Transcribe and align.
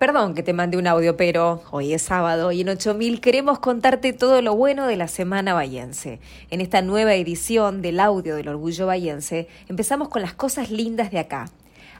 Perdón 0.00 0.32
que 0.32 0.42
te 0.42 0.54
mande 0.54 0.78
un 0.78 0.86
audio, 0.86 1.18
pero 1.18 1.62
hoy 1.72 1.92
es 1.92 2.00
sábado 2.00 2.52
y 2.52 2.62
en 2.62 2.70
8000 2.70 3.20
queremos 3.20 3.58
contarte 3.58 4.14
todo 4.14 4.40
lo 4.40 4.56
bueno 4.56 4.86
de 4.86 4.96
la 4.96 5.08
Semana 5.08 5.52
Bayense. 5.52 6.20
En 6.48 6.62
esta 6.62 6.80
nueva 6.80 7.12
edición 7.12 7.82
del 7.82 8.00
audio 8.00 8.34
del 8.34 8.48
Orgullo 8.48 8.86
Bayense, 8.86 9.46
empezamos 9.68 10.08
con 10.08 10.22
las 10.22 10.32
cosas 10.32 10.70
lindas 10.70 11.10
de 11.10 11.18
acá. 11.18 11.50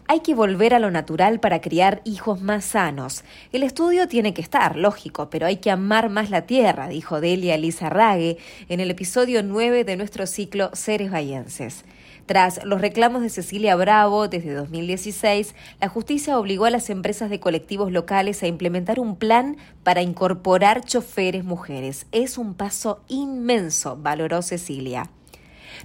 Hay 0.08 0.21
que 0.21 0.34
volver 0.34 0.72
a 0.72 0.78
lo 0.78 0.90
natural 0.90 1.40
para 1.40 1.60
criar 1.60 2.00
hijos 2.06 2.40
más 2.40 2.64
sanos. 2.64 3.22
El 3.52 3.64
estudio 3.64 4.09
tiene 4.09 4.32
que 4.32 4.41
estar, 4.41 4.77
lógico, 4.77 5.29
pero 5.29 5.45
hay 5.45 5.59
que 5.59 5.71
amar 5.71 6.09
más 6.09 6.30
la 6.30 6.46
tierra, 6.46 6.89
dijo 6.89 7.21
Delia 7.21 7.57
Elisa 7.57 7.91
Rague 7.91 8.39
en 8.71 8.80
el 8.80 8.91
episodio 8.91 9.43
9 9.43 9.85
de 9.85 9.98
nuestro 9.98 10.27
ciclo 10.27 10.71
Seres 10.73 11.11
Bayenses. 11.11 11.85
Tras 12.30 12.64
los 12.64 12.80
reclamos 12.80 13.22
de 13.22 13.28
Cecilia 13.28 13.74
Bravo 13.74 14.28
desde 14.28 14.54
2016, 14.54 15.56
la 15.80 15.88
justicia 15.88 16.38
obligó 16.38 16.64
a 16.64 16.70
las 16.70 16.88
empresas 16.88 17.29
de 17.29 17.40
colectivos 17.40 17.90
locales 17.90 18.44
a 18.44 18.46
implementar 18.46 19.00
un 19.00 19.16
plan 19.16 19.57
para 19.82 20.00
incorporar 20.00 20.85
choferes 20.85 21.43
mujeres. 21.43 22.07
Es 22.12 22.38
un 22.38 22.54
paso 22.54 23.02
inmenso, 23.08 23.96
valoró 23.96 24.43
Cecilia. 24.43 25.11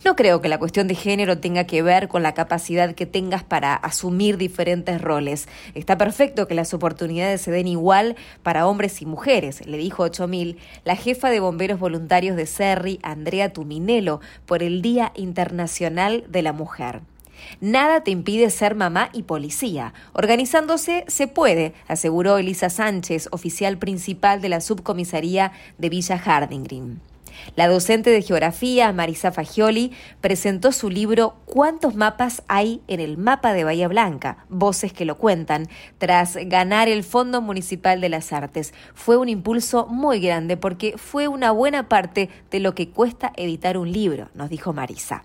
No 0.03 0.15
creo 0.15 0.41
que 0.41 0.49
la 0.49 0.59
cuestión 0.59 0.87
de 0.87 0.95
género 0.95 1.37
tenga 1.37 1.65
que 1.65 1.81
ver 1.81 2.07
con 2.07 2.23
la 2.23 2.33
capacidad 2.33 2.95
que 2.95 3.05
tengas 3.05 3.43
para 3.43 3.75
asumir 3.75 4.37
diferentes 4.37 5.01
roles. 5.01 5.47
Está 5.73 5.97
perfecto 5.97 6.47
que 6.47 6.55
las 6.55 6.73
oportunidades 6.73 7.41
se 7.41 7.51
den 7.51 7.67
igual 7.67 8.15
para 8.43 8.67
hombres 8.67 9.01
y 9.01 9.05
mujeres, 9.05 9.65
le 9.65 9.77
dijo 9.77 10.03
8000 10.03 10.57
la 10.83 10.95
jefa 10.95 11.29
de 11.29 11.39
bomberos 11.39 11.79
voluntarios 11.79 12.35
de 12.35 12.45
Serri, 12.45 12.99
Andrea 13.03 13.53
Tuminelo, 13.53 14.21
por 14.45 14.63
el 14.63 14.81
Día 14.81 15.11
Internacional 15.15 16.23
de 16.27 16.41
la 16.41 16.53
Mujer. 16.53 17.01
Nada 17.61 18.01
te 18.03 18.11
impide 18.11 18.49
ser 18.49 18.75
mamá 18.75 19.09
y 19.13 19.23
policía. 19.23 19.93
Organizándose 20.13 21.05
se 21.07 21.27
puede, 21.27 21.73
aseguró 21.87 22.37
Elisa 22.37 22.69
Sánchez, 22.69 23.27
oficial 23.31 23.77
principal 23.77 24.41
de 24.41 24.49
la 24.49 24.61
subcomisaría 24.61 25.51
de 25.77 25.89
Villa 25.89 26.17
Harding 26.17 26.99
la 27.55 27.67
docente 27.67 28.09
de 28.09 28.21
geografía, 28.21 28.91
Marisa 28.91 29.31
Fagioli, 29.31 29.91
presentó 30.21 30.71
su 30.71 30.89
libro 30.89 31.35
¿Cuántos 31.45 31.95
mapas 31.95 32.43
hay 32.47 32.81
en 32.87 32.99
el 32.99 33.17
mapa 33.17 33.53
de 33.53 33.63
Bahía 33.63 33.87
Blanca? 33.87 34.45
Voces 34.49 34.93
que 34.93 35.05
lo 35.05 35.17
cuentan, 35.17 35.67
tras 35.97 36.35
ganar 36.35 36.87
el 36.87 37.03
Fondo 37.03 37.41
Municipal 37.41 38.01
de 38.01 38.09
las 38.09 38.33
Artes. 38.33 38.73
Fue 38.93 39.17
un 39.17 39.29
impulso 39.29 39.87
muy 39.87 40.19
grande 40.19 40.57
porque 40.57 40.97
fue 40.97 41.27
una 41.27 41.51
buena 41.51 41.89
parte 41.89 42.29
de 42.51 42.59
lo 42.59 42.75
que 42.75 42.89
cuesta 42.89 43.31
editar 43.35 43.77
un 43.77 43.91
libro, 43.91 44.29
nos 44.33 44.49
dijo 44.49 44.73
Marisa. 44.73 45.23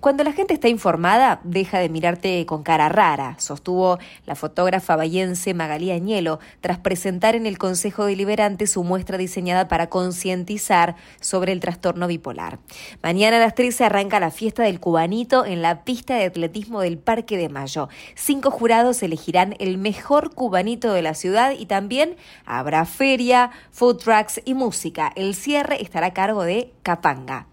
Cuando 0.00 0.24
la 0.24 0.32
gente 0.32 0.54
está 0.54 0.68
informada, 0.68 1.40
deja 1.44 1.78
de 1.78 1.88
mirarte 1.88 2.44
con 2.46 2.62
cara 2.62 2.88
rara, 2.88 3.36
sostuvo 3.38 3.98
la 4.26 4.34
fotógrafa 4.34 4.96
bayense 4.96 5.54
Magalía 5.54 5.94
Añelo 5.94 6.38
tras 6.60 6.78
presentar 6.78 7.34
en 7.34 7.46
el 7.46 7.58
Consejo 7.58 8.06
Deliberante 8.06 8.66
su 8.66 8.84
muestra 8.84 9.18
diseñada 9.18 9.68
para 9.68 9.88
concientizar 9.88 10.96
sobre 11.20 11.52
el 11.52 11.60
trastorno 11.60 12.06
bipolar. 12.06 12.58
Mañana 13.02 13.36
a 13.36 13.40
las 13.40 13.54
13 13.54 13.84
arranca 13.84 14.20
la 14.20 14.30
fiesta 14.30 14.62
del 14.62 14.80
cubanito 14.80 15.44
en 15.44 15.62
la 15.62 15.84
pista 15.84 16.14
de 16.16 16.24
atletismo 16.24 16.80
del 16.80 16.98
Parque 16.98 17.36
de 17.36 17.48
Mayo. 17.48 17.88
Cinco 18.14 18.50
jurados 18.50 19.02
elegirán 19.02 19.54
el 19.58 19.78
mejor 19.78 20.34
cubanito 20.34 20.92
de 20.92 21.02
la 21.02 21.14
ciudad 21.14 21.52
y 21.58 21.66
también 21.66 22.16
habrá 22.44 22.84
feria, 22.84 23.50
food 23.70 23.98
trucks 23.98 24.40
y 24.44 24.54
música. 24.54 25.12
El 25.16 25.34
cierre 25.34 25.82
estará 25.82 26.08
a 26.08 26.14
cargo 26.14 26.42
de 26.42 26.72
Capanga. 26.82 27.46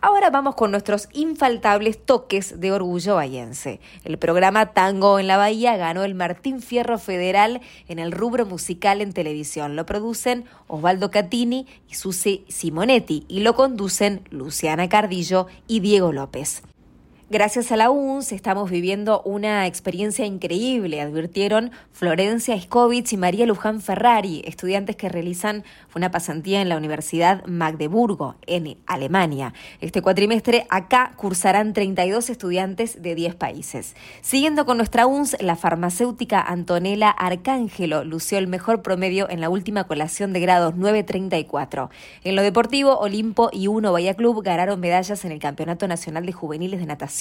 Ahora 0.00 0.30
vamos 0.30 0.54
con 0.54 0.70
nuestros 0.70 1.08
infaltables 1.12 2.04
toques 2.04 2.60
de 2.60 2.72
orgullo 2.72 3.16
bayense. 3.16 3.80
El 4.04 4.18
programa 4.18 4.72
Tango 4.72 5.18
en 5.18 5.26
la 5.26 5.36
Bahía 5.36 5.76
ganó 5.76 6.04
el 6.04 6.14
Martín 6.14 6.62
Fierro 6.62 6.98
Federal 6.98 7.60
en 7.88 7.98
el 7.98 8.12
rubro 8.12 8.46
musical 8.46 9.00
en 9.00 9.12
televisión. 9.12 9.76
Lo 9.76 9.86
producen 9.86 10.44
Osvaldo 10.66 11.10
Catini 11.10 11.66
y 11.88 11.94
Susi 11.94 12.44
Simonetti 12.48 13.24
y 13.28 13.40
lo 13.40 13.54
conducen 13.54 14.22
Luciana 14.30 14.88
Cardillo 14.88 15.46
y 15.66 15.80
Diego 15.80 16.12
López. 16.12 16.62
Gracias 17.32 17.70
a 17.70 17.76
la 17.76 17.90
UNS 17.90 18.32
estamos 18.32 18.68
viviendo 18.72 19.22
una 19.22 19.68
experiencia 19.68 20.26
increíble, 20.26 21.00
advirtieron 21.00 21.70
Florencia 21.92 22.60
Skovitz 22.60 23.12
y 23.12 23.16
María 23.16 23.46
Luján 23.46 23.80
Ferrari, 23.80 24.42
estudiantes 24.44 24.96
que 24.96 25.08
realizan 25.08 25.62
una 25.94 26.10
pasantía 26.10 26.60
en 26.60 26.68
la 26.68 26.76
Universidad 26.76 27.46
Magdeburgo, 27.46 28.34
en 28.48 28.78
Alemania. 28.84 29.54
Este 29.80 30.02
cuatrimestre 30.02 30.66
acá 30.70 31.12
cursarán 31.14 31.72
32 31.72 32.30
estudiantes 32.30 33.00
de 33.00 33.14
10 33.14 33.36
países. 33.36 33.94
Siguiendo 34.22 34.66
con 34.66 34.78
nuestra 34.78 35.06
UNS, 35.06 35.36
la 35.40 35.54
farmacéutica 35.54 36.40
Antonella 36.40 37.10
Arcángelo 37.10 38.02
lució 38.02 38.38
el 38.38 38.48
mejor 38.48 38.82
promedio 38.82 39.30
en 39.30 39.40
la 39.40 39.50
última 39.50 39.84
colación 39.84 40.32
de 40.32 40.40
grados 40.40 40.74
934. 40.74 41.90
En 42.24 42.34
lo 42.34 42.42
deportivo, 42.42 42.98
Olimpo 42.98 43.50
y 43.52 43.68
Uno 43.68 43.92
Bahía 43.92 44.14
Club 44.14 44.42
ganaron 44.42 44.80
medallas 44.80 45.24
en 45.24 45.30
el 45.30 45.38
Campeonato 45.38 45.86
Nacional 45.86 46.26
de 46.26 46.32
Juveniles 46.32 46.80
de 46.80 46.86
Natación 46.86 47.19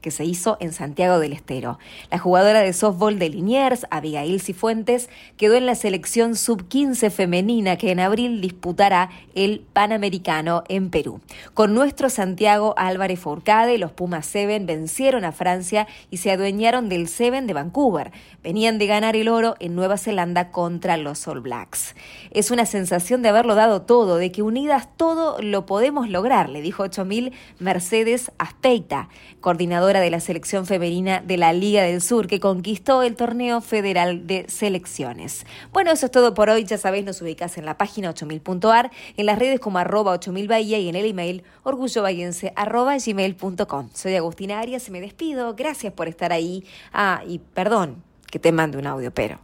que 0.00 0.10
se 0.10 0.24
hizo 0.24 0.56
en 0.60 0.72
Santiago 0.72 1.18
del 1.18 1.34
Estero. 1.34 1.78
La 2.10 2.18
jugadora 2.18 2.60
de 2.60 2.72
softball 2.72 3.18
de 3.18 3.28
Liniers, 3.28 3.86
Abigail 3.90 4.40
Cifuentes, 4.40 5.10
quedó 5.36 5.56
en 5.56 5.66
la 5.66 5.74
selección 5.74 6.34
sub-15 6.34 7.10
femenina 7.10 7.76
que 7.76 7.90
en 7.90 8.00
abril 8.00 8.40
disputará 8.40 9.10
el 9.34 9.60
Panamericano 9.72 10.64
en 10.68 10.88
Perú. 10.88 11.20
Con 11.52 11.74
nuestro 11.74 12.08
Santiago 12.08 12.74
Álvarez 12.78 13.20
Fourcade, 13.20 13.76
los 13.76 13.92
Pumas 13.92 14.24
Seven 14.24 14.64
vencieron 14.64 15.26
a 15.26 15.32
Francia 15.32 15.86
y 16.10 16.16
se 16.16 16.30
adueñaron 16.30 16.88
del 16.88 17.08
Seven 17.08 17.46
de 17.46 17.52
Vancouver. 17.52 18.12
Venían 18.42 18.78
de 18.78 18.86
ganar 18.86 19.14
el 19.14 19.28
oro 19.28 19.56
en 19.60 19.74
Nueva 19.74 19.98
Zelanda 19.98 20.50
contra 20.52 20.96
los 20.96 21.28
All 21.28 21.40
Blacks. 21.40 21.94
Es 22.30 22.50
una 22.50 22.64
sensación 22.64 23.20
de 23.20 23.28
haberlo 23.28 23.54
dado 23.54 23.82
todo, 23.82 24.16
de 24.16 24.32
que 24.32 24.42
unidas 24.42 24.88
todo 24.96 25.40
lo 25.42 25.66
podemos 25.66 26.08
lograr, 26.08 26.48
le 26.48 26.62
dijo 26.62 26.82
8000 26.84 27.32
Mercedes 27.58 28.32
Asteita 28.38 29.08
coordinadora 29.44 30.00
de 30.00 30.08
la 30.08 30.20
selección 30.20 30.64
femenina 30.64 31.20
de 31.20 31.36
la 31.36 31.52
Liga 31.52 31.82
del 31.82 32.00
Sur, 32.00 32.28
que 32.28 32.40
conquistó 32.40 33.02
el 33.02 33.14
torneo 33.14 33.60
federal 33.60 34.26
de 34.26 34.46
selecciones. 34.48 35.44
Bueno, 35.70 35.90
eso 35.90 36.06
es 36.06 36.12
todo 36.12 36.32
por 36.32 36.48
hoy. 36.48 36.64
Ya 36.64 36.78
sabéis, 36.78 37.04
nos 37.04 37.20
ubicás 37.20 37.58
en 37.58 37.66
la 37.66 37.76
página 37.76 38.08
8000.ar, 38.14 38.90
en 39.18 39.26
las 39.26 39.38
redes 39.38 39.60
como 39.60 39.76
arroba 39.76 40.12
8000 40.12 40.48
Bahía 40.48 40.78
y 40.78 40.88
en 40.88 40.94
el 40.94 41.04
email 41.04 41.42
orgullobahiense 41.62 42.54
arroba 42.56 42.96
gmail.com. 42.96 43.90
Soy 43.92 44.16
Agustina 44.16 44.60
Arias 44.60 44.88
y 44.88 44.92
me 44.92 45.02
despido. 45.02 45.54
Gracias 45.54 45.92
por 45.92 46.08
estar 46.08 46.32
ahí. 46.32 46.64
Ah, 46.94 47.22
y 47.28 47.38
perdón 47.38 48.02
que 48.30 48.38
te 48.38 48.50
mande 48.50 48.78
un 48.78 48.86
audio, 48.86 49.12
pero... 49.12 49.38